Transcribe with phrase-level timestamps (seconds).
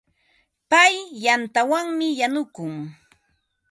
[0.69, 2.73] Pay yantawanmi yanukun.